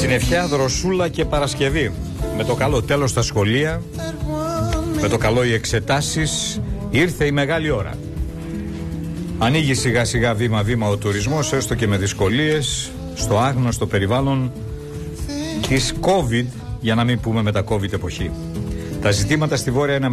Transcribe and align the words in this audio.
Συνεφιά, 0.00 0.46
δροσούλα 0.46 1.08
και 1.08 1.24
Παρασκευή. 1.24 1.92
Με 2.36 2.44
το 2.44 2.54
καλό 2.54 2.82
τέλος 2.82 3.10
στα 3.10 3.22
σχολεία, 3.22 3.82
με 5.00 5.08
το 5.08 5.16
καλό 5.16 5.44
οι 5.44 5.52
εξετάσεις, 5.52 6.60
ήρθε 6.90 7.24
η 7.24 7.32
μεγάλη 7.32 7.70
ώρα. 7.70 7.94
Ανοίγει 9.38 9.74
σιγά 9.74 10.04
σιγά 10.04 10.34
βήμα 10.34 10.62
βήμα 10.62 10.88
ο 10.88 10.96
τουρισμός, 10.96 11.52
έστω 11.52 11.74
και 11.74 11.86
με 11.86 11.96
δυσκολίες, 11.96 12.90
στο 13.14 13.38
άγνωστο 13.38 13.86
περιβάλλον 13.86 14.52
της 15.68 15.94
COVID, 16.00 16.44
για 16.80 16.94
να 16.94 17.04
μην 17.04 17.20
πούμε 17.20 17.42
με 17.42 17.52
τα 17.52 17.64
COVID 17.68 17.92
εποχή. 17.92 18.30
Τα 19.00 19.10
ζητήματα 19.10 19.56
στη 19.56 19.70
Βόρεια, 19.70 19.94
είναι, 19.94 20.10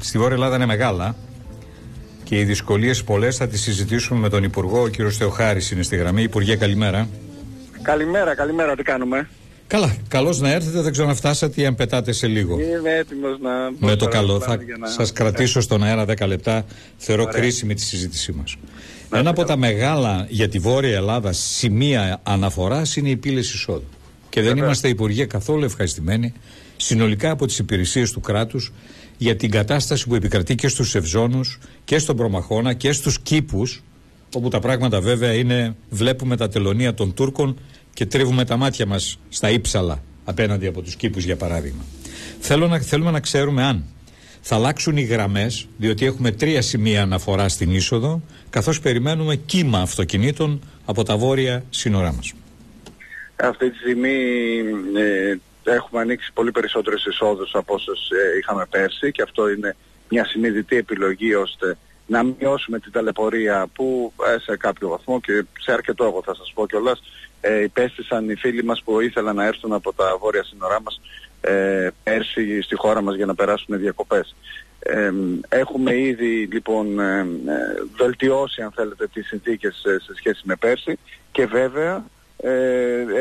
στη 0.00 0.18
Βόρεια 0.18 0.34
Ελλάδα 0.34 0.56
είναι 0.56 0.66
μεγάλα 0.66 1.16
και 2.22 2.38
οι 2.38 2.44
δυσκολίες 2.44 3.04
πολλές 3.04 3.36
θα 3.36 3.48
τις 3.48 3.60
συζητήσουμε 3.60 4.20
με 4.20 4.28
τον 4.28 4.42
Υπουργό, 4.42 4.82
ο 4.82 4.88
κύριος 4.88 5.16
Θεοχάρης 5.16 5.70
είναι 5.70 5.82
στη 5.82 5.96
γραμμή. 5.96 6.22
Υπουργέ, 6.22 6.56
καλημέρα. 6.56 7.08
Καλημέρα, 7.86 8.34
καλημέρα, 8.34 8.76
τι 8.76 8.82
κάνουμε; 8.82 9.28
Καλά, 9.66 9.96
καλώς 10.08 10.40
να 10.40 10.52
έρθετε. 10.52 10.80
Δεν 10.80 10.92
ξέρω 10.92 11.08
αν 11.08 11.14
φτάσατε 11.14 11.60
ή 11.60 11.66
αν 11.66 11.74
πετάτε 11.74 12.12
σε 12.12 12.26
λίγο. 12.26 12.60
Είμαι 12.60 12.90
έτοιμος 12.90 13.38
να. 13.40 13.50
Με 13.78 13.96
το 13.96 14.08
καλό. 14.08 14.40
Θα 14.40 14.58
να... 14.78 14.86
σας 14.86 15.12
κρατήσω 15.12 15.60
στον 15.60 15.82
αέρα 15.82 16.04
10 16.04 16.26
λεπτά. 16.26 16.64
Θεωρώ 16.96 17.22
Ωραία. 17.22 17.40
κρίσιμη 17.40 17.74
τη 17.74 17.80
συζήτησή 17.80 18.32
μας. 18.32 18.56
Ένα 19.12 19.30
από 19.30 19.44
τα 19.44 19.56
μεγάλα 19.56 20.26
για 20.28 20.48
τη 20.48 20.58
Βόρεια 20.58 20.96
Ελλάδα 20.96 21.32
σημεία 21.32 22.20
αναφοράς 22.22 22.96
είναι 22.96 23.08
η 23.08 23.16
πύλη 23.16 23.38
εισόδου. 23.38 23.88
Και 24.28 24.42
δεν 24.42 24.56
είμαστε 24.56 24.88
υπουργοί 24.88 25.26
καθόλου 25.26 25.64
ευχαριστημένοι 25.64 26.32
συνολικά 26.76 27.30
από 27.30 27.46
τις 27.46 27.58
υπηρεσίες 27.58 28.12
του 28.12 28.20
κράτους 28.20 28.72
για 29.16 29.36
την 29.36 29.50
κατάσταση 29.50 30.06
που 30.06 30.14
επικρατεί 30.14 30.54
και 30.54 30.68
στους 30.68 30.94
Ευζώνους 30.94 31.58
και 31.84 31.98
στον 31.98 32.16
Προμαχώνα 32.16 32.72
και 32.72 32.92
στους 32.92 33.20
κήπους 33.20 33.82
όπου 34.34 34.48
τα 34.48 34.60
πράγματα 34.60 35.00
βέβαια 35.00 35.32
είναι, 35.32 35.76
βλέπουμε 35.88 36.36
τα 36.36 36.48
τελωνία 36.48 36.94
των 36.94 37.14
Τούρκων 37.14 37.58
και 37.92 38.06
τρίβουμε 38.06 38.44
τα 38.44 38.56
μάτια 38.56 38.86
μας 38.86 39.18
στα 39.28 39.50
ύψαλα 39.50 40.02
απέναντι 40.24 40.66
από 40.66 40.82
τους 40.82 40.96
κήπους 40.96 41.24
για 41.24 41.36
παράδειγμα. 41.36 41.84
Θέλω 42.40 42.66
να, 42.66 42.78
θέλουμε 42.78 43.10
να 43.10 43.20
ξέρουμε 43.20 43.62
αν 43.62 43.84
θα 44.40 44.54
αλλάξουν 44.54 44.96
οι 44.96 45.02
γραμμές, 45.02 45.68
διότι 45.76 46.06
έχουμε 46.06 46.30
τρία 46.30 46.62
σημεία 46.62 47.02
αναφορά 47.02 47.48
στην 47.48 47.72
είσοδο, 47.74 48.22
καθώς 48.50 48.80
περιμένουμε 48.80 49.36
κύμα 49.36 49.78
αυτοκινήτων 49.80 50.60
από 50.84 51.02
τα 51.02 51.16
βόρεια 51.16 51.64
σύνορά 51.70 52.12
μας. 52.12 52.32
Αυτή 53.36 53.70
τη 53.70 53.78
στιγμή 53.78 54.16
ε, 54.94 55.36
έχουμε 55.62 56.00
ανοίξει 56.00 56.30
πολύ 56.32 56.50
περισσότερες 56.50 57.04
εισόδους 57.04 57.50
από 57.54 57.74
όσες 57.74 58.10
ε, 58.10 58.38
είχαμε 58.38 58.66
πέρσι 58.70 59.12
και 59.12 59.22
αυτό 59.22 59.50
είναι 59.50 59.76
μια 60.08 60.24
συνειδητή 60.24 60.76
επιλογή 60.76 61.34
ώστε 61.34 61.76
να 62.06 62.22
μειώσουμε 62.22 62.78
την 62.78 62.92
ταλαιπωρία 62.92 63.66
που 63.74 64.12
ε, 64.34 64.38
σε 64.38 64.56
κάποιο 64.56 64.88
βαθμό 64.88 65.20
και 65.20 65.44
σε 65.60 65.72
αρκετό 65.72 66.04
εγώ 66.04 66.22
θα 66.24 66.34
σας 66.34 66.52
πω 66.54 66.66
κιόλας 66.66 67.02
ε, 67.40 67.62
υπέστησαν 67.62 68.30
οι 68.30 68.34
φίλοι 68.34 68.64
μας 68.64 68.82
που 68.82 69.00
ήθελαν 69.00 69.36
να 69.36 69.44
έρθουν 69.44 69.72
από 69.72 69.92
τα 69.92 70.16
βόρεια 70.20 70.44
σύνορά 70.44 70.80
μας 70.82 71.00
ε, 71.40 71.88
πέρσι 72.02 72.62
στη 72.62 72.76
χώρα 72.76 73.02
μας 73.02 73.16
για 73.16 73.26
να 73.26 73.34
περάσουν 73.34 73.78
διακοπές. 73.78 74.34
Ε, 74.78 75.12
έχουμε 75.48 75.96
ήδη 75.98 76.48
λοιπόν 76.52 77.00
ε, 77.00 77.18
ε, 77.20 77.26
βελτιώσει 77.96 78.62
αν 78.62 78.72
θέλετε 78.74 79.06
τις 79.06 79.26
συνθήκες 79.26 79.74
σε 80.04 80.14
σχέση 80.14 80.42
με 80.44 80.56
πέρσι 80.56 80.98
και 81.32 81.46
βέβαια 81.46 82.04
ε, 82.36 82.50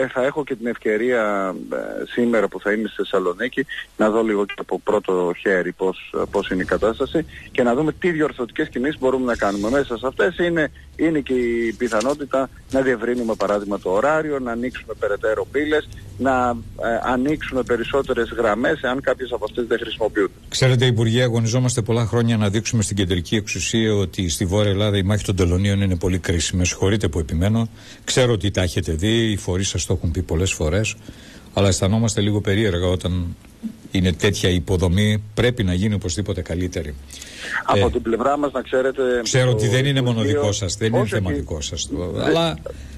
ε, 0.01 0.07
θα 0.07 0.23
έχω 0.23 0.43
και 0.43 0.55
την 0.55 0.67
ευκαιρία 0.67 1.55
ε, 1.71 2.05
σήμερα 2.05 2.47
που 2.47 2.59
θα 2.59 2.71
είμαι 2.71 2.87
στη 2.87 2.95
Θεσσαλονίκη 2.95 3.65
να 3.97 4.09
δω 4.09 4.23
λίγο 4.23 4.45
και 4.45 4.53
από 4.57 4.79
πρώτο 4.79 5.33
χέρι 5.39 5.71
πώς, 5.71 6.13
πώς 6.31 6.49
είναι 6.49 6.61
η 6.61 6.65
κατάσταση 6.65 7.25
και 7.51 7.63
να 7.63 7.75
δούμε 7.75 7.91
τι 7.91 8.11
διορθωτικές 8.11 8.69
κινήσεις 8.69 8.99
μπορούμε 8.99 9.25
να 9.25 9.35
κάνουμε. 9.35 9.69
Μέσα 9.69 9.97
σε 9.97 10.07
αυτές 10.07 10.37
είναι, 10.37 10.71
είναι 10.95 11.19
και 11.19 11.33
η 11.33 11.73
πιθανότητα 11.73 12.49
να 12.71 12.81
διευρύνουμε 12.81 13.35
παράδειγμα 13.35 13.79
το 13.79 13.89
ωράριο, 13.89 14.39
να 14.39 14.51
ανοίξουμε 14.51 14.93
περαιτέρω 14.99 15.47
πύλες, 15.51 15.89
να 16.17 16.57
ε, 16.83 17.11
ανοίξουμε 17.11 17.63
περισσότερες 17.63 18.29
γραμμές 18.37 18.81
εάν 18.81 19.01
κάποιες 19.01 19.31
από 19.31 19.45
αυτές 19.45 19.65
δεν 19.67 19.79
χρησιμοποιούνται. 19.79 20.33
Ξέρετε 20.49 20.85
Υπουργέ, 20.85 21.21
αγωνιζόμαστε 21.21 21.81
πολλά 21.81 22.05
χρόνια 22.05 22.37
να 22.37 22.49
δείξουμε 22.49 22.81
στην 22.81 22.95
κεντρική 22.95 23.35
εξουσία 23.35 23.93
ότι 23.93 24.29
στη 24.29 24.45
Βόρεια 24.45 24.71
Ελλάδα 24.71 24.97
η 24.97 25.03
μάχη 25.03 25.23
των 25.23 25.35
τελωνίων 25.35 25.81
είναι 25.81 25.95
πολύ 25.97 26.19
κρίσιμη. 26.19 26.65
Συγχωρείτε 26.65 27.07
που 27.07 27.19
επιμένω. 27.19 27.69
Ξέρω 28.03 28.31
ότι 28.31 28.51
τα 28.51 28.61
έχετε 28.61 28.91
δει 28.91 29.04
οι 29.05 29.37
φορείς 29.37 29.67
σας 29.67 29.85
το 29.85 29.93
έχουν 29.93 30.11
πει 30.11 30.21
πολλές 30.21 30.51
φορές, 30.51 30.95
αλλά 31.53 31.67
αισθανόμαστε 31.67 32.21
λίγο 32.21 32.41
περίεργα 32.41 32.87
όταν 32.87 33.35
είναι 33.91 34.13
τέτοια 34.13 34.49
υποδομή, 34.49 35.23
πρέπει 35.33 35.63
να 35.63 35.73
γίνει 35.73 35.93
οπωσδήποτε 35.93 36.41
καλύτερη. 36.41 36.95
Από 37.65 37.87
ε, 37.87 37.89
την 37.89 38.01
πλευρά 38.01 38.37
μας, 38.37 38.51
να 38.51 38.61
ξέρετε. 38.61 39.01
Ξέρω 39.23 39.51
ότι 39.51 39.67
δεν 39.67 39.85
είναι 39.85 40.01
μόνο 40.01 40.21
δικό 40.21 40.51
σας, 40.51 40.75
δεν 40.75 40.93
είναι 40.93 41.05
θέμα 41.05 41.31
δικό 41.31 41.61
σας. 41.61 41.89
Αλλά. 42.25 42.57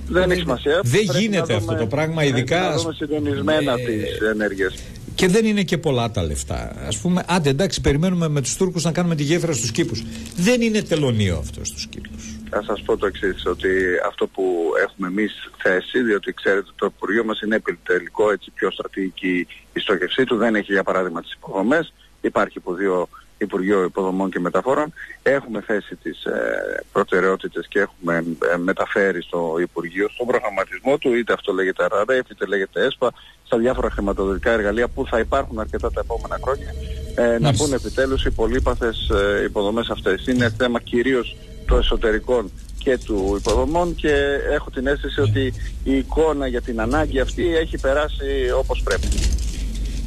Δεν 0.09 0.31
έχει 0.31 0.40
σημασία. 0.40 0.79
Δεν 0.84 1.01
γίνεται 1.19 1.53
αυτό 1.53 1.75
το 1.75 1.85
πράγμα, 1.85 2.24
ειδικά. 2.24 2.59
Να 2.59 2.78
δούμε 2.78 2.94
συντονισμένα 2.94 3.72
ε, 3.72 3.75
τις 3.75 4.19
ενέργειες. 4.34 4.75
Και 5.16 5.28
δεν 5.28 5.45
είναι 5.45 5.63
και 5.63 5.78
πολλά 5.78 6.12
τα 6.12 6.24
λεφτά. 6.24 6.56
Α 6.56 7.01
πούμε, 7.01 7.24
άντε 7.28 7.50
εντάξει, 7.50 7.81
περιμένουμε 7.81 8.28
με 8.28 8.41
τους 8.41 8.56
Τούρκους 8.56 8.84
να 8.84 8.91
κάνουμε 8.91 9.16
τη 9.16 9.24
γέφυρα 9.24 9.53
στους 9.53 9.72
κήπους. 9.72 10.03
Δεν 10.35 10.62
είναι 10.62 10.81
τελωνίο 10.81 11.38
αυτό 11.38 11.66
στους 11.66 11.88
κήπους. 11.88 12.37
Θα 12.50 12.63
σας 12.63 12.81
πω 12.81 12.97
το 12.97 13.06
εξής 13.06 13.46
ότι 13.46 13.69
αυτό 14.08 14.28
που 14.28 14.72
έχουμε 14.84 15.08
εμείς 15.08 15.50
θέσει, 15.58 16.02
διότι 16.03 16.34
ξέρετε 16.34 16.69
το 16.75 16.85
Υπουργείο 16.96 17.24
μας 17.24 17.41
είναι 17.41 17.56
επιτελικό 17.56 18.31
έτσι 18.31 18.52
πιο 18.52 18.72
στρατηγική 18.72 19.47
η 19.74 19.80
στόχευσή 19.80 20.24
του, 20.24 20.35
δεν 20.35 20.56
έχει 20.56 20.72
για 20.72 20.84
παράδειγμα 20.84 21.22
τις 21.22 21.34
υποδομές, 21.34 21.94
υπάρχει 22.22 22.62
δύο 22.78 23.09
Υπουργείο 23.38 23.84
Υποδομών 23.84 24.30
και 24.30 24.40
Μεταφορών. 24.40 24.94
Έχουμε 25.24 25.62
θέσει 25.62 25.96
τις 25.96 26.24
ε, 26.24 26.84
προτεραιότητες 26.91 27.68
και 27.68 27.80
έχουμε 27.80 28.24
ε, 28.53 28.57
μεταφέρει 28.57 29.22
στο 29.22 29.56
Υπουργείο 29.59 30.09
στον 30.09 30.28
προγραμματισμό 30.28 30.97
του, 30.97 31.13
είτε 31.13 31.34
αυτό 31.34 31.53
λέγεται 31.53 31.84
ΑΡΑΡΕΦ, 31.84 32.30
είτε 32.30 32.46
λέγεται 32.46 32.86
ΕΣΠΑ, 32.86 33.12
στα 33.46 33.57
διάφορα 33.57 33.90
χρηματοδοτικά 33.90 34.52
εργαλεία 34.52 34.88
που 34.88 35.06
θα 35.07 35.19
υπάρχουν 35.19 35.59
αρκετά 35.59 35.91
τα 35.91 36.02
επόμενα 36.03 36.38
χρόνια, 36.44 36.74
ε, 37.16 37.40
να 37.40 37.52
μπουν 37.52 37.74
επιτέλους 37.74 38.25
οι 38.25 38.31
πολύπαθες 38.31 39.09
ε, 39.09 39.44
υποδομές 39.44 39.90
αυτές. 39.90 40.28
Είναι 40.28 40.53
θέμα 40.57 40.80
κυρίως 40.80 41.36
των 41.67 41.79
εσωτερικών 41.79 42.51
και 42.78 42.97
του 42.97 43.35
υποδομών 43.39 43.95
και 43.95 44.11
έχω 44.53 44.69
την 44.69 44.88
αίσθηση 44.88 45.22
ότι 45.22 45.53
η 45.83 45.97
εικόνα 45.97 46.47
για 46.47 46.61
την 46.61 46.81
ανάγκη 46.81 47.19
αυτή 47.19 47.55
έχει 47.55 47.78
περάσει 47.78 48.25
όπως 48.59 48.81
πρέπει. 48.83 49.07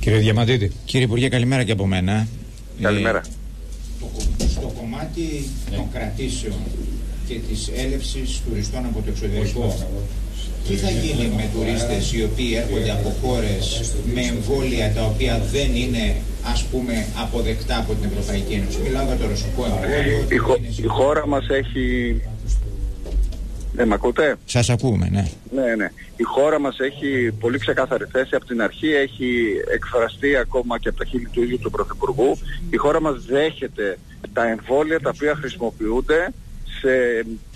Κύριε 0.01 0.19
Διαμαντήτη. 0.19 0.73
Κύριε 0.85 1.07
Υπουργέ, 1.07 1.29
καλημέρα 1.29 1.65
και 1.65 1.73
από 1.73 1.87
μένα. 1.87 2.29
Καλημέρα. 2.81 3.23
Ε, 4.39 4.47
στο 4.49 4.73
κομμάτι 4.79 5.49
των 5.77 5.89
κρατήσεων 5.93 6.61
και 7.29 7.35
της 7.49 7.71
έλευσης 7.77 8.41
τουριστών 8.49 8.85
από 8.85 8.99
το 8.99 9.11
εξωτερικό, 9.11 9.79
τι 10.69 10.75
θα 10.75 10.91
γίνει 10.91 11.33
με 11.37 11.51
τουρίστες 11.55 12.13
οι 12.13 12.23
οποίοι 12.25 12.53
έρχονται 12.63 12.91
από 12.91 13.15
χώρες 13.23 13.93
με 14.15 14.21
εμβόλια 14.21 14.93
τα 14.95 15.03
οποία 15.03 15.43
δεν 15.53 15.75
είναι 15.75 16.17
ας 16.45 16.65
πούμε 16.65 17.07
αποδεκτά 17.23 17.79
από 17.79 17.95
την 17.95 18.11
Ευρωπαϊκή 18.11 18.53
Ένωση; 18.53 18.79
Μιλάω 18.85 19.05
για 19.05 19.17
το 19.17 19.27
ρωσικό 19.29 19.65
εμβόλιο. 19.65 20.27
Η, 20.29 20.37
χω, 20.37 20.57
η 20.83 20.87
χώρα 20.87 21.27
μας 21.27 21.49
έχει... 21.49 22.21
Δεν 23.73 23.89
με 23.89 23.95
ακούτε; 23.95 24.37
Σας 24.45 24.71
ακούμε, 24.71 25.09
ναι. 25.11 25.29
Ναι, 25.55 25.75
ναι. 25.75 25.91
Η 26.17 26.23
χώρα 26.23 26.61
μας 26.61 26.79
έχει 26.79 27.33
πολύ 27.41 27.59
ξεκάθαρη 27.59 28.07
θέση. 28.13 28.35
Από 28.35 28.45
την 28.45 28.63
αρχή 28.63 28.89
έχει 28.89 29.55
εκφραστεί 29.75 30.37
ακόμα 30.37 30.79
και 30.79 30.89
από 30.89 30.99
τα 30.99 31.05
χείλη 31.05 31.29
του 31.33 31.43
ίδιου 31.43 31.59
του 31.59 31.71
Πρωθυπουργού. 31.71 32.39
Η 32.71 32.77
χώρα 32.77 33.01
μας 33.01 33.25
δέχεται 33.25 33.99
τα 34.33 34.49
εμβόλια 34.49 35.01
τα 35.01 35.11
οποία 35.15 35.35
χρησιμοποιούνται 35.35 36.33
σε 36.81 36.91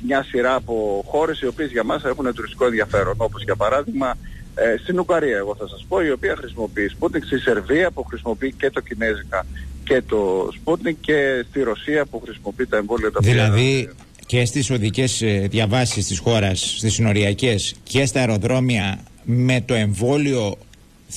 μια 0.06 0.22
σειρά 0.22 0.54
από 0.54 1.04
χώρες 1.06 1.40
οι 1.40 1.46
οποίες 1.46 1.70
για 1.70 1.84
μας 1.84 2.04
έχουν 2.04 2.34
τουριστικό 2.34 2.64
ενδιαφέρον. 2.64 3.14
Όπως 3.16 3.42
για 3.42 3.56
παράδειγμα 3.56 4.16
ε, 4.54 4.76
στην 4.82 4.98
Ουγγαρία 4.98 5.36
εγώ 5.36 5.56
θα 5.58 5.68
σας 5.68 5.84
πω 5.88 6.02
η 6.02 6.10
οποία 6.10 6.36
χρησιμοποιεί 6.36 6.90
Sputnik 6.98 7.24
στη 7.24 7.38
Σερβία 7.38 7.90
που 7.90 8.04
χρησιμοποιεί 8.04 8.52
και 8.52 8.70
το 8.70 8.80
Κινέζικα 8.80 9.46
και 9.84 10.02
το 10.02 10.48
Sputnik 10.58 10.94
και 11.00 11.44
στη 11.48 11.62
Ρωσία 11.62 12.04
που 12.06 12.20
χρησιμοποιεί 12.24 12.66
τα 12.66 12.76
εμβόλια 12.76 13.10
τα 13.10 13.20
Δηλαδή 13.22 13.90
και 14.26 14.44
στις 14.44 14.70
οδικές 14.70 15.22
ε, 15.22 15.46
διαβάσεις 15.50 16.06
της 16.06 16.18
χώρας, 16.18 16.74
στις 16.76 16.92
συνοριακές 16.94 17.74
και 17.82 18.06
στα 18.06 18.20
αεροδρόμια 18.20 18.98
με 19.22 19.60
το 19.66 19.74
εμβόλιο 19.74 20.56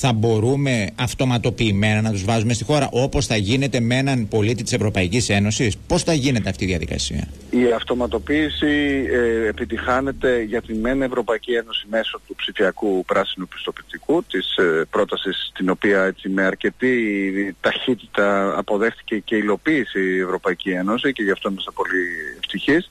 θα 0.00 0.12
μπορούμε 0.12 0.86
αυτοματοποιημένα 0.94 2.00
να 2.00 2.10
τους 2.10 2.24
βάζουμε 2.24 2.52
στη 2.52 2.64
χώρα 2.64 2.88
όπως 2.92 3.26
θα 3.26 3.36
γίνεται 3.36 3.80
με 3.80 3.96
έναν 3.96 4.28
πολίτη 4.28 4.62
της 4.62 4.72
Ευρωπαϊκής 4.72 5.28
Ένωσης. 5.28 5.76
Πώς 5.86 6.02
θα 6.02 6.12
γίνεται 6.12 6.48
αυτή 6.48 6.64
η 6.64 6.66
διαδικασία; 6.66 7.28
Η 7.50 7.72
αυτοματοποίηση 7.72 9.04
ε, 9.10 9.48
επιτυχάνεται 9.48 10.42
για 10.42 10.62
την 10.62 10.78
ΜΕΝ 10.80 11.02
Ευρωπαϊκή 11.02 11.52
Ένωση 11.52 11.86
μέσω 11.90 12.20
του 12.26 12.34
ψηφιακού 12.34 13.04
πράσινου 13.04 13.48
πιστοποιητικού 13.48 14.24
της 14.24 14.56
ε, 14.56 14.86
πρότασης 14.90 15.52
την 15.54 15.70
οποία 15.70 16.02
έτσι, 16.02 16.28
με 16.28 16.42
αρκετή 16.42 16.96
ταχύτητα 17.60 18.58
αποδέχτηκε 18.58 19.18
και 19.18 19.36
υλοποίησε 19.36 19.98
η 19.98 20.20
Ευρωπαϊκή 20.20 20.70
Ένωση 20.70 21.12
και 21.12 21.22
γι' 21.22 21.30
αυτό 21.30 21.48
είμαστε 21.50 21.70
πολύ 21.74 22.02
ευτυχείς 22.40 22.90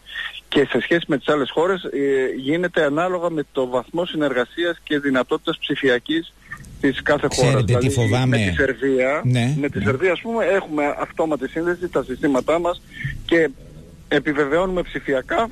και 0.49 0.67
σε 0.69 0.81
σχέση 0.81 1.05
με 1.07 1.17
τις 1.17 1.27
άλλες 1.27 1.49
χώρες 1.51 1.83
ε, 1.83 1.89
γίνεται 2.37 2.83
ανάλογα 2.83 3.29
με 3.29 3.45
το 3.51 3.67
βαθμό 3.67 4.05
συνεργασίας 4.05 4.79
και 4.83 4.99
δυνατότητας 4.99 5.57
ψηφιακής 5.57 6.33
της 6.81 7.01
κάθε 7.01 7.27
χώρας. 7.31 7.63
Δηλαδή, 7.63 7.89
φοβάμαι. 7.89 8.37
Με 8.37 8.45
τη 8.45 8.55
Σερβία, 8.55 9.21
ναι, 9.23 9.55
με 9.59 9.69
τη 9.69 9.77
ναι. 9.77 9.83
Σερβία 9.83 10.11
ας 10.11 10.21
πούμε 10.21 10.45
έχουμε 10.45 10.83
αυτόματη 10.99 11.49
σύνδεση, 11.49 11.87
τα 11.87 12.03
συστήματά 12.03 12.59
μας 12.59 12.81
και 13.25 13.49
επιβεβαιώνουμε 14.07 14.81
ψηφιακά 14.81 15.49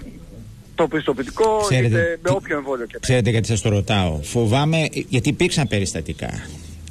το 0.76 0.88
πιστοποιητικό 0.88 1.66
ξέρετε, 1.70 1.88
είτε 1.88 2.20
με 2.22 2.30
όποιο 2.30 2.58
εμβόλιο 2.58 2.86
και 2.86 2.98
Ξέρετε 3.02 3.30
γιατί 3.30 3.48
σας 3.48 3.62
το 3.62 3.70
ρωτάω. 3.70 4.20
Φοβάμαι, 4.24 4.88
γιατί 5.08 5.30
υπήρξαν 5.30 5.68
περιστατικά 5.68 6.30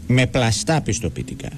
με 0.06 0.26
πλαστά 0.26 0.81
πιστοποιητικά 0.81 1.48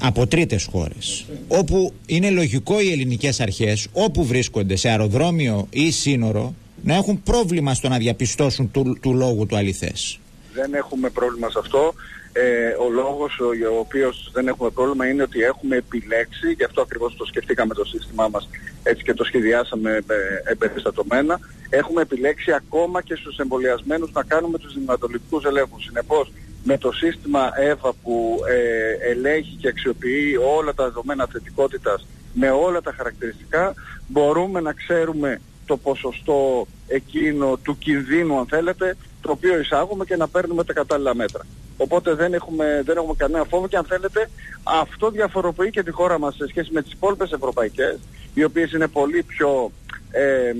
από 0.00 0.26
τρίτες 0.26 0.64
χώρες 0.64 1.26
όπου 1.48 1.92
είναι 2.06 2.30
λογικό 2.30 2.80
οι 2.80 2.90
ελληνικές 2.90 3.40
αρχές 3.40 3.86
όπου 3.92 4.24
βρίσκονται 4.24 4.76
σε 4.76 4.88
αεροδρόμιο 4.88 5.66
ή 5.70 5.90
σύνορο 5.90 6.54
να 6.82 6.94
έχουν 6.94 7.22
πρόβλημα 7.22 7.74
στο 7.74 7.88
να 7.88 7.98
διαπιστώσουν 7.98 8.70
του, 8.70 8.98
του 9.00 9.14
λόγου 9.14 9.46
του 9.46 9.56
αληθές. 9.56 10.18
Δεν 10.54 10.74
έχουμε 10.74 11.10
πρόβλημα 11.10 11.50
σε 11.50 11.58
αυτό. 11.58 11.94
Ε, 12.32 12.68
ο 12.68 12.90
λόγος 12.90 13.38
ο, 13.40 13.74
ο 13.74 13.78
οποίος 13.78 14.30
δεν 14.32 14.48
έχουμε 14.48 14.70
πρόβλημα 14.70 15.08
είναι 15.08 15.22
ότι 15.22 15.42
έχουμε 15.42 15.76
επιλέξει, 15.76 16.52
γι' 16.52 16.64
αυτό 16.64 16.80
ακριβώς 16.82 17.16
το 17.16 17.24
σκεφτήκαμε 17.24 17.74
το 17.74 17.84
σύστημά 17.84 18.28
μας 18.28 18.48
έτσι 18.82 19.02
και 19.02 19.14
το 19.14 19.24
σχεδιάσαμε 19.24 20.00
εμπεριστατωμένα, 20.44 21.40
έχουμε 21.70 22.02
επιλέξει 22.02 22.52
ακόμα 22.52 23.02
και 23.02 23.14
στους 23.14 23.38
εμβολιασμένους 23.38 24.12
να 24.12 24.22
κάνουμε 24.22 24.58
τους 24.58 24.74
δυνατολικούς 24.74 25.44
ελέγχους. 25.44 25.84
Συνεπώς, 25.84 26.32
με 26.64 26.78
το 26.78 26.92
σύστημα 26.92 27.60
ΕΒΑ 27.60 27.92
που 28.02 28.40
ε, 28.48 29.10
ελέγχει 29.10 29.56
και 29.60 29.68
αξιοποιεί 29.68 30.38
όλα 30.56 30.74
τα 30.74 30.84
δεδομένα 30.84 31.26
θετικότητας 31.32 32.06
με 32.34 32.50
όλα 32.50 32.80
τα 32.80 32.92
χαρακτηριστικά, 32.96 33.74
μπορούμε 34.06 34.60
να 34.60 34.72
ξέρουμε 34.72 35.40
το 35.66 35.76
ποσοστό 35.76 36.66
εκείνο 36.86 37.56
του 37.62 37.78
κινδύνου 37.78 38.38
αν 38.38 38.46
θέλετε, 38.46 38.96
το 39.22 39.30
οποίο 39.30 39.58
εισάγουμε 39.58 40.04
και 40.04 40.16
να 40.16 40.28
παίρνουμε 40.28 40.64
τα 40.64 40.72
κατάλληλα 40.72 41.14
μέτρα. 41.14 41.46
Οπότε 41.76 42.14
δεν 42.14 42.34
έχουμε, 42.34 42.82
δεν 42.84 42.96
έχουμε 42.96 43.14
κανένα 43.16 43.44
φόβο 43.44 43.68
και 43.68 43.76
αν 43.76 43.84
θέλετε 43.84 44.30
αυτό 44.62 45.10
διαφοροποιεί 45.10 45.70
και 45.70 45.82
τη 45.82 45.90
χώρα 45.90 46.18
μας 46.18 46.34
σε 46.34 46.46
σχέση 46.48 46.72
με 46.72 46.82
τις 46.82 46.92
υπόλοιπες 46.92 47.32
ευρωπαϊκές 47.32 47.98
οι 48.34 48.44
οποίες 48.44 48.72
είναι 48.72 48.88
πολύ 48.88 49.22
πιο 49.22 49.70
ε, 50.10 50.52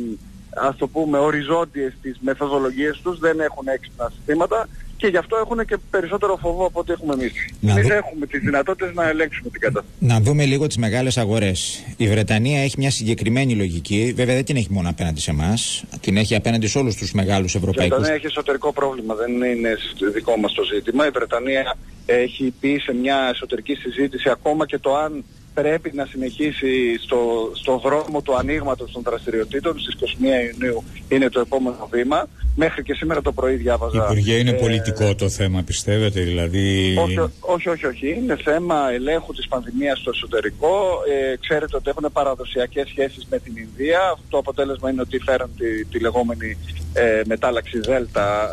ας 0.54 0.76
το 0.76 0.86
πούμε 0.88 1.18
οριζόντιες 1.18 1.92
στις 1.98 2.16
μεθοδολογίες 2.20 3.00
τους, 3.02 3.18
δεν 3.18 3.40
έχουν 3.40 3.68
έξυπνα 3.68 4.12
συστήματα 4.14 4.68
και 5.02 5.08
γι' 5.08 5.16
αυτό 5.16 5.36
έχουν 5.36 5.64
και 5.66 5.76
περισσότερο 5.90 6.36
φοβό 6.36 6.66
από 6.66 6.80
ό,τι 6.80 6.92
έχουμε 6.92 7.12
εμείς. 7.14 7.32
Εμείς 7.62 7.88
έχουμε 7.88 8.26
τις 8.26 8.40
δυνατότητες 8.40 8.94
να 8.94 9.08
ελέγξουμε 9.08 9.50
την 9.50 9.60
κατάσταση. 9.60 9.94
Να 9.98 10.20
δούμε 10.20 10.44
λίγο 10.44 10.66
τις 10.66 10.76
μεγάλες 10.76 11.18
αγορές. 11.18 11.84
Η 11.96 12.08
Βρετανία 12.08 12.62
έχει 12.62 12.74
μια 12.78 12.90
συγκεκριμένη 12.90 13.54
λογική, 13.54 14.12
βέβαια 14.16 14.34
δεν 14.34 14.44
την 14.44 14.56
έχει 14.56 14.68
μόνο 14.70 14.88
απέναντι 14.88 15.20
σε 15.20 15.30
εμάς, 15.30 15.84
την 16.00 16.16
έχει 16.16 16.34
απέναντι 16.34 16.66
σε 16.66 16.78
όλους 16.78 16.94
τους 16.96 17.12
μεγάλους 17.12 17.54
ευρωπαϊκούς. 17.54 17.84
Η 17.84 17.88
Βρετανία 17.88 18.14
έχει 18.14 18.26
εσωτερικό 18.26 18.72
πρόβλημα, 18.72 19.14
δεν 19.14 19.32
είναι 19.32 19.76
δικό 20.12 20.36
μας 20.36 20.52
το 20.52 20.62
ζήτημα. 20.62 21.06
Η 21.06 21.10
Βρετανία 21.10 21.76
έχει 22.06 22.54
πει 22.60 22.80
σε 22.82 22.94
μια 22.94 23.30
εσωτερική 23.34 23.74
συζήτηση 23.74 24.28
ακόμα 24.28 24.66
και 24.66 24.78
το 24.78 24.96
αν 24.96 25.24
πρέπει 25.54 25.90
να 25.94 26.06
συνεχίσει 26.06 26.98
στο, 27.02 27.50
στο 27.54 27.80
δρόμο 27.84 28.22
του 28.22 28.36
ανοίγματος 28.36 28.92
των 28.92 29.02
δραστηριοτήτων. 29.02 29.78
Στις 29.78 29.94
21 30.00 30.60
Ιουνίου 30.60 30.84
είναι 31.08 31.28
το 31.28 31.40
επόμενο 31.40 31.88
βήμα. 31.90 32.28
Μέχρι 32.56 32.82
και 32.82 32.94
σήμερα 32.94 33.22
το 33.22 33.32
πρωί 33.32 33.54
διάβαζα... 33.54 34.04
Υπουργέ, 34.04 34.34
είναι 34.34 34.50
ε, 34.50 34.52
πολιτικό 34.52 35.14
το 35.14 35.28
θέμα, 35.28 35.62
πιστεύετε, 35.62 36.20
δηλαδή... 36.20 36.96
Όχι, 36.98 37.18
όχι, 37.40 37.68
όχι, 37.68 37.86
όχι. 37.86 38.08
Είναι 38.08 38.36
θέμα 38.36 38.90
ελέγχου 38.92 39.32
της 39.32 39.48
πανδημίας 39.48 39.98
στο 39.98 40.10
εσωτερικό. 40.14 41.02
Ε, 41.32 41.36
ξέρετε 41.36 41.76
ότι 41.76 41.90
έχουν 41.90 42.12
παραδοσιακές 42.12 42.88
σχέσεις 42.88 43.26
με 43.30 43.38
την 43.38 43.56
Ινδία. 43.56 44.18
Το 44.28 44.38
αποτέλεσμα 44.38 44.90
είναι 44.90 45.00
ότι 45.00 45.18
φέραν 45.18 45.50
τη, 45.58 45.84
τη 45.84 45.98
λεγόμενη 45.98 46.56
ε, 46.92 47.20
μετάλλαξη 47.26 47.78
Δέλτα 47.78 48.48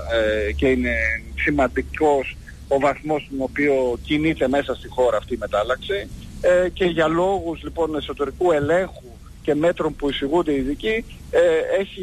ε, 0.48 0.52
και 0.52 0.68
είναι 0.68 0.94
σημαντικός 1.36 2.36
ο 2.68 2.80
βαθμός 2.80 3.24
στον 3.26 3.42
οποίο 3.42 4.00
κινείται 4.04 4.48
μέσα 4.48 4.76
στη 4.76 4.88
χώρα 4.88 5.18
αυτή 5.18 5.34
η 5.34 5.38
μετάλλαξη 5.40 6.08
ε, 6.42 6.70
και 6.70 6.86
για 6.86 7.08
λόγους 7.08 7.64
λοιπόν 7.64 7.96
εσωτερικού 7.96 8.52
ελέγχου 8.52 9.10
και 9.42 9.56
μέτρων 9.56 9.96
που 9.96 10.10
εισηγούνται 10.10 10.52
οι 10.52 10.56
ειδικοί 10.56 11.06
ε, 11.32 11.40
έχει 11.80 12.02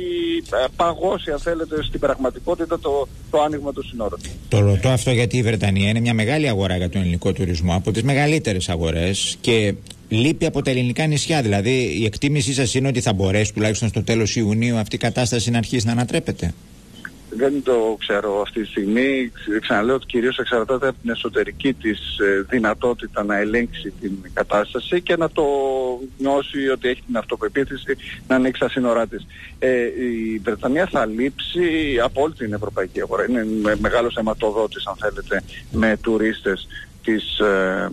ε, 0.65 0.67
παγώσει 0.77 1.31
αν 1.31 1.39
θέλετε 1.39 1.83
στην 1.83 2.01
πραγματικότητα 2.01 2.79
το, 2.79 3.09
το 3.31 3.43
άνοιγμα 3.43 3.73
του 3.73 3.87
συνόρων. 3.87 4.21
Το 4.49 4.61
ρωτώ 4.61 4.89
αυτό 4.89 5.11
γιατί 5.11 5.37
η 5.37 5.43
Βρετανία 5.43 5.89
είναι 5.89 6.01
μια 6.01 6.15
μεγάλη 6.15 6.49
αγορά 6.49 6.77
για 6.77 6.89
τον 6.89 7.01
ελληνικό 7.01 7.33
τουρισμό 7.33 7.75
από 7.75 7.91
τις 7.93 8.03
μεγαλύτερες 8.03 8.69
αγορές 8.69 9.37
και 9.41 9.75
λείπει 10.09 10.47
από 10.47 10.63
τα 10.63 10.71
ελληνικά 10.71 11.07
νησιά. 11.07 11.43
Δηλαδή 11.43 11.99
η 12.01 12.05
εκτίμησή 12.05 12.53
σας 12.53 12.75
είναι 12.75 12.89
ότι 12.89 13.01
θα 13.01 13.13
μπορέσει 13.13 13.53
τουλάχιστον 13.53 13.89
στο 13.89 14.03
τέλος 14.03 14.37
Ιουνίου 14.37 14.77
αυτή 14.77 14.95
η 14.95 14.99
κατάσταση 14.99 15.51
να 15.51 15.59
αρχίσει 15.59 15.87
να 15.87 15.93
ανατρέπεται; 15.93 16.55
Δεν 17.31 17.63
το 17.63 17.97
ξέρω 17.99 18.41
αυτή 18.41 18.61
τη 18.61 18.67
στιγμή. 18.67 19.33
Ξαναλέω 19.61 19.95
ότι 19.95 20.07
κυρίως 20.07 20.39
εξαρτάται 20.39 20.89
από 20.89 20.99
την 21.03 21.11
εσωτερική 21.11 21.73
της 21.73 22.19
ε, 22.19 22.47
δυνατότητα 22.49 23.25
να 23.25 23.37
ελέγξει 23.37 23.93
την 24.01 24.13
κατάσταση 24.33 25.01
και 25.01 25.17
να 25.17 25.31
το 25.31 25.45
νιώσει 26.19 26.69
ότι 26.69 26.89
έχει 26.89 27.03
την 27.07 27.17
αυτοπεποίθηση 27.17 27.97
να 28.29 28.35
ανοίξει 28.35 28.61
τα 28.61 28.69
σύνορά 28.69 29.07
της. 29.07 29.27
Ε, 29.59 29.83
η 29.85 30.41
Βρετανία 30.45 30.87
θα 30.87 31.07
λείψει 31.07 31.99
από 32.03 32.23
όλη 32.23 32.35
την 32.35 32.53
ευρωπαϊκή 32.53 33.01
αγορά. 33.01 33.25
Είναι 33.29 33.47
μεγάλος 33.79 34.17
αιματοδότης 34.17 34.87
αν 34.87 34.97
θέλετε 34.97 35.43
με 35.73 35.97
τουρίστες 36.01 36.67
της... 37.03 37.39
Ε, 37.39 37.91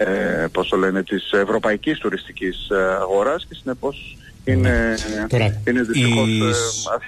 ε, 0.00 0.46
πώς 0.52 0.68
το 0.68 0.76
λένε, 0.76 1.02
της 1.02 1.30
ευρωπαϊκής 1.32 1.98
τουριστικής 1.98 2.68
ε, 2.70 2.96
αγοράς 3.00 3.46
και 3.48 3.54
συνεπώς 3.54 4.16
είναι, 4.44 4.94
Τώρα, 5.28 5.60
είναι 5.68 5.80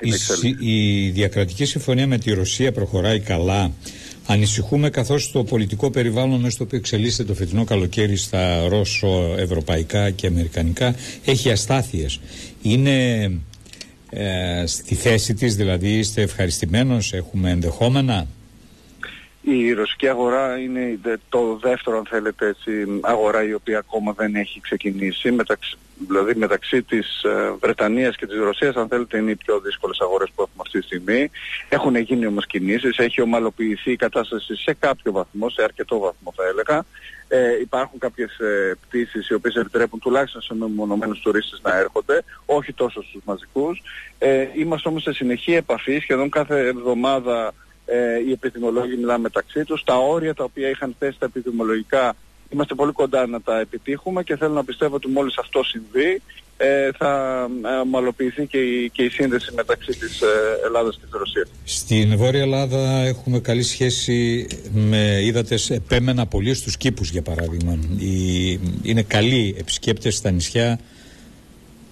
η, 0.00 0.10
η, 0.60 1.06
η 1.06 1.10
διακρατική 1.10 1.64
συμφωνία 1.64 2.06
με 2.06 2.18
τη 2.18 2.32
Ρωσία 2.32 2.72
προχωράει 2.72 3.20
καλά. 3.20 3.72
Ανησυχούμε 4.26 4.90
καθώς 4.90 5.30
το 5.30 5.44
πολιτικό 5.44 5.90
περιβάλλον 5.90 6.40
μέσα 6.40 6.50
στο 6.50 6.64
οποίο 6.64 6.78
εξελίσσεται 6.78 7.24
το 7.24 7.34
φετινό 7.34 7.64
καλοκαίρι 7.64 8.16
στα 8.16 8.68
Ρώσο, 8.68 9.34
Ευρωπαϊκά 9.38 10.10
και 10.10 10.26
Αμερικανικά 10.26 10.94
έχει 11.24 11.50
αστάθειες. 11.50 12.20
Είναι 12.62 13.24
ε, 14.10 14.64
στη 14.66 14.94
θέση 14.94 15.34
της, 15.34 15.56
δηλαδή 15.56 15.88
είστε 15.98 16.22
ευχαριστημένος, 16.22 17.12
έχουμε 17.12 17.50
ενδεχόμενα; 17.50 18.26
Η 19.40 19.72
ρωσική 19.72 20.08
αγορά 20.08 20.58
είναι 20.58 20.98
το 21.28 21.58
δεύτερο 21.62 21.98
αν 21.98 22.06
θέλετε 22.08 22.46
έτσι, 22.46 22.70
αγορά 23.00 23.48
η 23.48 23.54
οποία 23.54 23.78
ακόμα 23.78 24.12
δεν 24.12 24.34
έχει 24.34 24.60
ξεκινήσει. 24.60 25.30
Μεταξύ, 25.30 25.76
δηλαδή 26.06 26.34
μεταξύ 26.34 26.82
της 26.82 27.22
ε, 27.22 27.54
Βρετανίας 27.60 28.16
και 28.16 28.26
της 28.26 28.38
Ρωσίας 28.38 28.74
αν 28.76 28.88
θέλετε 28.88 29.18
είναι 29.18 29.30
οι 29.30 29.36
πιο 29.36 29.60
δύσκολες 29.60 30.00
αγορές 30.00 30.30
που 30.34 30.42
έχουμε 30.42 30.62
αυτή 30.66 30.78
τη 30.78 30.84
στιγμή. 30.84 31.30
Έχουν 31.68 31.96
γίνει 31.96 32.26
όμως 32.26 32.46
κινήσεις, 32.46 32.98
έχει 32.98 33.20
ομαλοποιηθεί 33.20 33.92
η 33.92 33.96
κατάσταση 33.96 34.56
σε 34.56 34.76
κάποιο 34.78 35.12
βαθμό, 35.12 35.50
σε 35.50 35.62
αρκετό 35.62 35.98
βαθμό 35.98 36.32
θα 36.36 36.44
έλεγα. 36.50 36.84
Ε, 37.28 37.60
υπάρχουν 37.60 37.98
κάποιες 37.98 38.38
ε, 38.38 38.76
πτήσεις 38.80 39.28
οι 39.28 39.34
οποίες 39.34 39.54
επιτρέπουν 39.54 39.98
τουλάχιστον 39.98 40.42
σε 40.42 40.54
μεμονωμένους 40.54 41.20
τουρίστες 41.20 41.60
να 41.62 41.78
έρχονται, 41.78 42.22
όχι 42.46 42.72
τόσο 42.72 43.02
στους 43.02 43.22
μαζικούς. 43.24 43.82
Ε, 44.18 44.46
είμαστε 44.54 44.88
όμως 44.88 45.02
σε 45.02 45.12
συνεχή 45.12 45.54
επαφή, 45.54 45.98
σχεδόν 45.98 46.30
κάθε 46.30 46.66
εβδομάδα 46.66 47.54
ε, 47.86 48.18
οι 48.26 48.32
επιδημολόγοι 48.32 48.96
μιλάνε 48.96 49.18
μεταξύ 49.18 49.64
τους. 49.64 49.84
Τα 49.84 49.96
όρια 49.96 50.34
τα 50.34 50.44
οποία 50.44 50.68
είχαν 50.68 50.94
θέσει 50.98 51.18
τα 51.18 51.26
επιδημολογικά 51.26 52.14
είμαστε 52.50 52.74
πολύ 52.74 52.92
κοντά 52.92 53.26
να 53.26 53.40
τα 53.40 53.60
επιτύχουμε 53.60 54.22
και 54.22 54.36
θέλω 54.36 54.52
να 54.52 54.64
πιστεύω 54.64 54.94
ότι 54.94 55.08
μόλις 55.08 55.38
αυτό 55.38 55.62
συμβεί 55.62 56.22
ε, 56.62 56.90
θα 56.98 57.46
ομαλοποιηθεί 57.82 58.46
και 58.46 58.58
η, 58.58 58.90
και 58.90 59.02
η 59.02 59.08
σύνδεση 59.08 59.52
μεταξύ 59.54 59.92
της 59.98 60.20
ε, 60.20 60.26
Ελλάδας 60.66 60.94
και 60.94 61.02
της 61.02 61.18
Ρωσίας. 61.18 61.48
Στην 61.64 62.16
Βόρεια 62.16 62.40
Ελλάδα 62.40 63.02
έχουμε 63.02 63.40
καλή 63.40 63.62
σχέση 63.62 64.46
με 64.72 65.20
είδατες 65.22 65.70
επέμενα 65.70 66.26
πολύ 66.26 66.54
στους 66.54 66.76
κήπους 66.76 67.10
για 67.10 67.22
παράδειγμα. 67.22 67.78
είναι 68.82 69.02
καλοί 69.02 69.54
επισκέπτες 69.58 70.16
στα 70.16 70.30
νησιά 70.30 70.78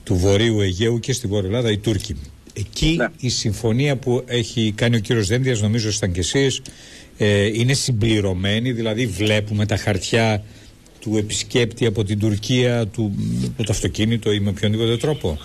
του 0.05 0.15
Βορείου 0.15 0.61
Αιγαίου 0.61 1.01
και 1.01 1.13
στη 1.13 1.27
Βόρεια 1.27 1.49
Ελλάδα 1.49 1.71
οι 1.71 1.79
Τούρκοι. 1.79 2.17
Εκεί 2.53 2.97
ναι. 2.97 3.07
η 3.21 3.29
συμφωνία 3.29 3.97
που 3.97 4.23
έχει 4.27 4.73
κάνει 4.77 4.97
ο 4.97 4.99
κύριος 4.99 5.27
Δένδιας, 5.27 5.61
νομίζω 5.61 5.89
ήταν 5.89 6.13
και 6.13 6.21
εσείς, 6.21 6.63
ε, 7.19 7.47
είναι 7.47 7.73
συμπληρωμένη, 7.73 8.73
δηλαδή 8.73 9.07
βλέπουμε 9.07 9.67
τα 9.67 9.77
χαρτιά 9.77 10.43
του 11.01 11.17
επισκέπτη 11.17 11.87
από 11.87 12.05
την 12.05 12.19
Τουρκία, 12.19 12.87
του, 12.87 13.15
το 13.57 13.65
αυτοκίνητο 13.69 14.33
ή 14.33 14.41
με 14.41 14.51
οποιονδήποτε 14.51 14.97
τρόπο. 14.97 15.39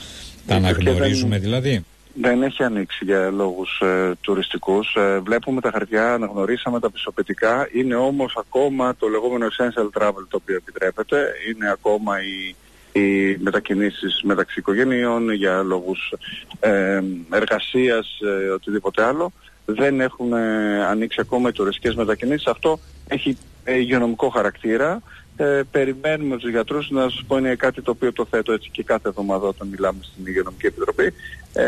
Τα 0.48 0.56
αναγνωρίζουμε 0.56 1.40
δηλαδή. 1.40 1.86
Δεν 2.22 2.44
έχει 2.44 2.64
ανοίξει 2.64 3.06
για 3.06 3.30
λόγους 3.32 3.80
ε, 3.82 4.12
τουριστικούς. 4.22 4.96
Ε, 4.96 5.20
βλέπουμε 5.20 5.62
τα 5.62 5.72
χαρτιά, 5.72 6.14
αναγνωρίσαμε 6.14 6.80
τα 6.80 6.90
πιστοποιητικά. 6.92 7.70
Είναι 7.74 7.96
όμως 7.96 8.38
ακόμα 8.38 8.96
το 8.96 9.08
λεγόμενο 9.08 9.48
essential 9.48 10.02
travel 10.02 10.26
το 10.30 10.38
οποίο 10.42 10.56
επιτρέπεται. 10.56 11.18
Είναι 11.50 11.72
ακόμα 11.72 12.22
η 12.24 12.56
οι 12.94 13.38
μετακινήσεις 13.40 14.22
μεταξύ 14.24 14.60
οικογενειών 14.60 15.32
για 15.32 15.64
λόγους 15.64 16.14
ε, 16.60 17.02
εργασίας, 17.32 18.20
ε, 18.22 18.50
οτιδήποτε 18.50 19.04
άλλο. 19.04 19.32
Δεν 19.66 20.02
έχουν 20.02 20.34
ε, 20.34 20.86
ανοίξει 20.86 21.18
ακόμα 21.22 21.50
οι 21.50 21.52
τουριστικές 21.52 21.96
μετακινήσεις. 21.96 22.48
Αυτό 22.48 22.80
έχει 23.08 23.38
ε, 23.64 23.78
υγειονομικό 23.78 24.30
χαρακτήρα. 24.30 25.02
Ε, 25.36 25.62
περιμένουμε 25.72 26.38
τους 26.38 26.50
γιατρούς 26.50 26.90
να 26.90 27.02
σας 27.02 27.24
πω 27.28 27.38
είναι 27.38 27.56
κάτι 27.56 27.82
το 27.82 27.92
οποίο 27.92 28.14
το 28.14 28.28
θέτω 28.30 28.52
έτσι 28.52 28.70
και 28.72 28.84
κάθε 28.84 29.10
εβδομάδα 29.10 29.48
όταν 29.48 29.68
μιλάμε 29.68 30.00
στην 30.02 30.26
Υγειονομική 30.28 30.66
Επιτροπή 30.66 31.14
ε, 31.54 31.64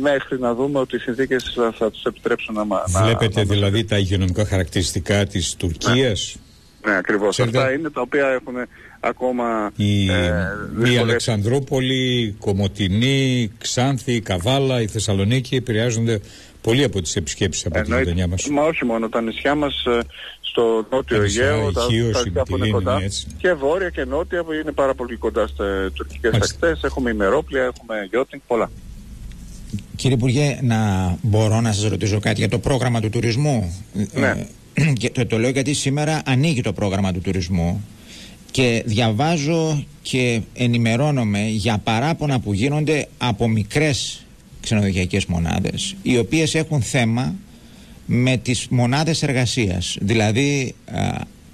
μέχρι 0.00 0.38
να 0.38 0.54
δούμε 0.54 0.78
ότι 0.78 0.96
οι 0.96 0.98
συνθήκες 0.98 1.52
θα, 1.54 1.74
θα 1.78 1.90
τους 1.90 2.04
επιτρέψουν 2.04 2.54
να 2.54 2.64
Βλέπετε 3.02 3.44
να, 3.44 3.46
δηλαδή 3.46 3.84
τα 3.84 3.98
υγειονομικά 3.98 4.44
χαρακτηριστικά 4.44 5.26
της 5.26 5.54
Τουρκίας; 5.56 6.36
Ναι, 6.86 6.96
ακριβώς. 6.96 7.40
Αυτά 7.40 7.72
είναι 7.72 7.90
τα 7.90 8.00
οποία 8.00 8.28
έχουν 8.28 8.54
ακόμα... 9.00 9.70
Η, 9.76 10.10
ε, 10.10 10.92
η 10.92 10.96
Αλεξανδρούπολη, 10.96 12.36
Κομωτινή, 12.38 13.52
Ξάνθη, 13.58 14.20
Καβάλα, 14.20 14.80
η 14.80 14.86
Θεσσαλονίκη 14.86 15.56
επηρεάζονται 15.56 16.20
πολύ 16.64 16.84
από 16.84 17.02
τις 17.02 17.16
επισκέψεις 17.16 17.66
από 17.66 17.82
την 17.82 17.98
γειτονιά 17.98 18.26
μας. 18.26 18.48
Μα 18.48 18.62
όχι 18.62 18.84
μόνο, 18.84 19.08
τα 19.08 19.20
νησιά 19.20 19.54
μας 19.54 19.84
ε, 19.84 19.98
στο 20.40 20.86
νότιο 20.90 21.22
Αιγαίο, 21.22 21.72
τα, 21.72 21.86
νησιά 21.90 22.42
που 22.42 22.56
είναι 22.56 22.68
κοντά 22.68 23.02
και 23.36 23.52
βόρεια 23.52 23.90
και 23.90 24.04
νότια 24.04 24.44
που 24.44 24.52
είναι 24.52 24.72
πάρα 24.72 24.94
πολύ 24.94 25.16
κοντά 25.16 25.46
στις 25.46 25.92
τουρκικές 25.94 26.34
ακτές. 26.34 26.82
Έχουμε 26.82 27.10
ημερόπλια, 27.10 27.62
έχουμε 27.62 28.06
γιώτινγκ, 28.10 28.42
πολλά. 28.46 28.70
Κύριε 29.96 30.16
Υπουργέ, 30.16 30.58
να 30.62 30.78
μπορώ 31.22 31.60
να 31.60 31.72
σας 31.72 31.88
ρωτήσω 31.88 32.20
κάτι 32.20 32.38
για 32.38 32.48
το 32.48 32.58
πρόγραμμα 32.58 33.00
του 33.00 33.10
τουρισμού; 33.10 33.84
Ναι. 34.12 34.46
Ε, 34.74 34.92
και 34.92 35.10
το, 35.10 35.26
το 35.26 35.38
λέω 35.38 35.50
γιατί 35.50 35.72
σήμερα 35.72 36.22
ανοίγει 36.24 36.60
το 36.60 36.72
πρόγραμμα 36.72 37.12
του 37.12 37.20
τουρισμού 37.20 37.84
και 38.50 38.82
διαβάζω 38.86 39.84
και 40.02 40.40
ενημερώνομαι 40.54 41.46
για 41.46 41.78
παράπονα 41.78 42.40
που 42.40 42.52
γίνονται 42.52 43.08
από 43.18 43.48
μικρές 43.48 44.23
ξενοδοχειακές 44.64 45.26
μονάδες 45.26 45.94
οι 46.02 46.18
οποίες 46.18 46.54
έχουν 46.54 46.82
θέμα 46.82 47.34
με 48.06 48.36
τις 48.36 48.66
μονάδες 48.70 49.22
εργασίας. 49.22 49.96
Δηλαδή 50.00 50.74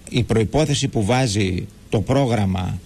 η 0.09 0.23
προϋπόθεση 0.23 0.89
που 0.89 1.05
βάζει 1.05 1.67
το 1.89 2.01
πρόγραμμα 2.01 2.79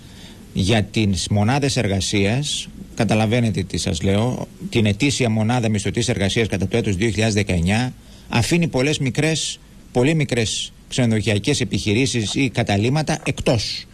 για 0.53 0.83
τις 0.83 1.29
μονάδες 1.31 1.77
εργασίας 1.77 2.69
καταλαβαίνετε 2.95 3.63
τι 3.63 3.79
σας 3.79 4.03
λέω 4.03 4.49
την 4.71 4.87
ετήσια 4.87 5.31
μονάδα 5.31 5.69
μισθωτής 5.69 6.09
εργασίας 6.09 6.49
κατά 6.49 6.69
το 6.69 6.77
έτος 6.77 6.97
2019 7.01 7.93
αφήνει 8.29 8.67
πολλές 8.69 8.99
μικρές 8.99 9.59
πολύ 9.93 10.15
μικρές 10.15 10.73
ξενοδοχειακές 10.89 11.61
επιχειρήσεις 11.61 12.35
ή 12.35 12.49
καταλήματα 12.49 13.19
εκτός. 13.25 13.87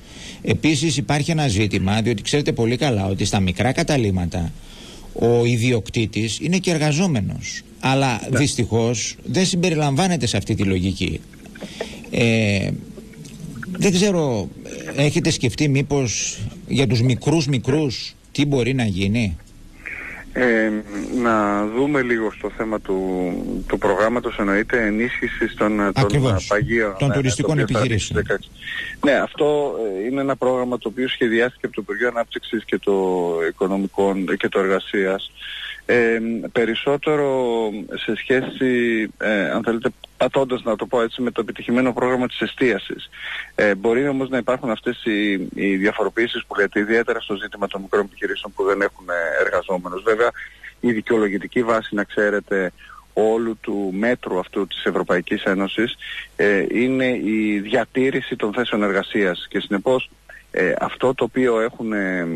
Επίσης 0.42 0.96
υπάρχει 0.96 1.30
ένα 1.30 1.48
ζήτημα 1.48 2.02
διότι 2.02 2.22
ξέρετε 2.22 2.52
πολύ 2.52 2.76
καλά 2.76 3.06
ότι 3.06 3.24
στα 3.24 3.40
μικρά 3.40 3.72
καταλήματα 3.72 4.52
ο 5.20 5.44
ιδιοκτήτης 5.44 6.38
είναι 6.40 6.58
και 6.58 6.70
εργαζόμενος 6.70 7.62
αλλά 7.80 8.20
ναι. 8.30 8.38
δυστυχώς 8.38 9.16
δεν 9.24 9.46
συμπεριλαμβάνεται 9.46 10.26
σε 10.26 10.36
αυτή 10.36 10.54
τη 10.54 10.62
λογική 10.62 11.20
ε, 12.10 12.70
δεν 13.72 13.92
ξέρω 13.92 14.48
έχετε 14.96 15.30
σκεφτεί 15.30 15.68
μήπως 15.68 16.40
για 16.68 16.86
τους 16.86 17.02
μικρούς 17.02 17.46
μικρούς 17.46 18.14
τι 18.32 18.44
μπορεί 18.44 18.74
να 18.74 18.84
γίνει; 18.84 19.36
Ε, 20.32 20.70
να 21.22 21.66
δούμε 21.66 22.02
λίγο 22.02 22.32
στο 22.32 22.50
θέμα 22.56 22.80
του, 22.80 23.32
του 23.66 23.78
προγράμματος 23.78 24.38
εννοείται 24.38 24.86
ενίσχυση 24.86 25.56
των, 25.56 25.92
των 25.92 26.36
παγίων 26.48 26.96
των 26.98 27.08
ναι, 27.08 27.14
τουριστικών 27.14 27.58
επιχειρήσεων. 27.58 28.24
Ναι, 29.04 29.12
αυτό 29.12 29.74
ε, 29.98 30.06
είναι 30.06 30.20
ένα 30.20 30.36
πρόγραμμα 30.36 30.78
το 30.78 30.88
οποίο 30.88 31.08
σχεδιάστηκε 31.08 31.66
από 31.66 31.74
το 31.74 31.80
Υπουργείο 31.82 32.08
Ανάπτυξης 32.08 32.64
και 32.64 32.78
το 32.78 33.36
Οικονομικών 33.48 34.36
και 34.36 34.48
το 34.48 34.58
Εργασίας. 34.58 35.32
Ε, 35.86 36.20
περισσότερο 36.52 37.46
σε 37.94 38.16
σχέση, 38.16 39.02
ε, 39.18 39.50
αν 39.50 39.62
θέλετε, 39.64 39.90
πατώντας 40.20 40.62
να 40.62 40.76
το 40.76 40.86
πω 40.86 41.02
έτσι, 41.02 41.22
με 41.22 41.30
το 41.30 41.40
επιτυχημένο 41.40 41.92
πρόγραμμα 41.92 42.26
της 42.26 42.40
εστίασης. 42.40 43.10
Ε, 43.54 43.74
μπορεί 43.74 44.08
όμως 44.08 44.28
να 44.28 44.38
υπάρχουν 44.38 44.70
αυτές 44.70 45.04
οι, 45.04 45.32
οι 45.54 45.76
διαφοροποιήσεις 45.76 46.44
που 46.46 46.54
λέτε, 46.54 46.80
ιδιαίτερα 46.80 47.20
στο 47.20 47.34
ζήτημα 47.34 47.66
των 47.66 47.80
μικρών 47.80 48.04
επιχειρήσεων 48.04 48.52
που 48.52 48.64
δεν 48.64 48.80
έχουν 48.80 49.06
εργαζόμενους. 49.44 50.02
Βέβαια, 50.02 50.30
η 50.80 50.92
δικαιολογητική 50.92 51.62
βάση, 51.62 51.94
να 51.94 52.04
ξέρετε, 52.04 52.72
όλου 53.12 53.58
του 53.60 53.94
μέτρου 53.94 54.38
αυτού 54.38 54.66
της 54.66 54.84
Ευρωπαϊκής 54.84 55.42
Ένωσης 55.42 55.96
ε, 56.36 56.64
είναι 56.70 57.06
η 57.06 57.60
διατήρηση 57.60 58.36
των 58.36 58.52
θέσεων 58.52 58.82
εργασίας 58.82 59.46
και 59.50 59.60
συνεπώς 59.60 60.10
ε, 60.50 60.72
αυτό 60.78 61.14
το 61.14 61.24
οποίο 61.24 61.60
έχουν 61.60 61.92
ε, 61.92 62.26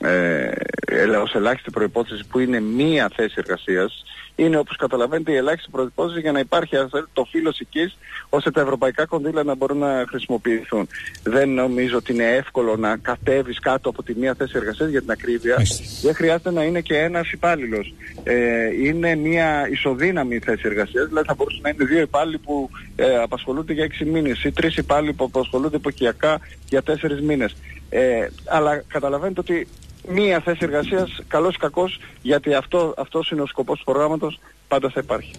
ε, 0.00 1.04
ως 1.22 1.34
ελάχιστη 1.34 1.70
προϋπόθεση 1.70 2.24
που 2.26 2.38
είναι 2.38 2.60
μία 2.60 3.10
θέση 3.14 3.34
εργασίας 3.36 4.04
είναι 4.36 4.58
όπως 4.58 4.76
καταλαβαίνετε 4.76 5.32
η 5.32 5.36
ελάχιστη 5.36 5.70
προϋπόθεση 5.70 6.20
για 6.20 6.32
να 6.32 6.38
υπάρχει 6.38 6.76
το 7.12 7.24
φύλλο 7.24 7.54
εκεί 7.60 7.92
ώστε 8.28 8.50
τα 8.50 8.60
ευρωπαϊκά 8.60 9.06
κονδύλια 9.06 9.42
να 9.42 9.54
μπορούν 9.54 9.78
να 9.78 10.04
χρησιμοποιηθούν. 10.08 10.88
Δεν 11.22 11.48
νομίζω 11.48 11.96
ότι 11.96 12.12
είναι 12.12 12.30
εύκολο 12.30 12.76
να 12.76 12.96
κατέβεις 12.96 13.60
κάτω 13.60 13.88
από 13.88 14.02
τη 14.02 14.14
μία 14.14 14.34
θέση 14.34 14.52
εργασίας 14.56 14.90
για 14.90 15.00
την 15.00 15.10
ακρίβεια. 15.10 15.56
Δεν 16.02 16.14
χρειάζεται 16.14 16.50
να 16.50 16.62
είναι 16.62 16.80
και 16.80 16.96
ένας 16.98 17.32
υπάλληλος. 17.32 17.94
Ε, 18.22 18.66
είναι 18.84 19.14
μία 19.14 19.68
ισοδύναμη 19.68 20.38
θέση 20.38 20.62
εργασίας, 20.64 21.08
δηλαδή 21.08 21.26
θα 21.26 21.34
μπορούσε 21.34 21.58
να 21.62 21.68
είναι 21.68 21.84
δύο 21.84 22.00
υπάλληλοι 22.00 22.38
που 22.38 22.70
ε, 22.96 23.16
απασχολούνται 23.16 23.72
για 23.72 23.84
έξι 23.84 24.04
μήνες 24.04 24.44
ή 24.44 24.52
τρεις 24.52 24.76
υπάλληλοι 24.76 25.12
που 25.12 25.24
απασχολούνται 25.24 25.76
εποχιακά 25.76 26.40
για 26.68 26.82
τέσσερις 26.82 27.20
μήνες. 27.20 27.56
Ε, 27.90 28.26
αλλά 28.44 28.82
καταλαβαίνετε 28.88 29.40
ότι 29.40 29.68
μία 30.08 30.40
θέση 30.40 30.58
εργασίας, 30.62 31.20
καλός 31.28 31.54
ή 31.54 31.58
κακός, 31.58 32.00
γιατί 32.22 32.54
αυτό 32.54 32.94
αυτός 32.96 33.30
είναι 33.30 33.40
ο 33.40 33.46
σκοπός 33.46 33.78
του 33.78 33.84
προγράμματος, 33.84 34.40
πάντα 34.68 34.90
θα 34.90 35.00
υπάρχει. 35.02 35.30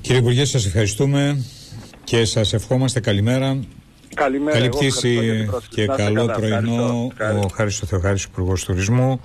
Κύριε 0.00 0.20
Υπουργέ, 0.20 0.44
σας 0.44 0.66
ευχαριστούμε 0.66 1.44
και 2.04 2.24
σας 2.24 2.52
ευχόμαστε 2.52 3.00
καλημέρα. 3.00 3.58
Καλημέρα, 4.14 4.58
Καλή 4.58 4.68
πτήση 4.68 5.48
και 5.68 5.86
καλό 5.86 6.26
πρωινό. 6.26 7.12
Ο 7.44 7.48
Χάρης 7.54 7.78
Θεοχάρης, 7.78 8.24
Υπουργός 8.24 8.64
Τουρισμού. 8.64 9.20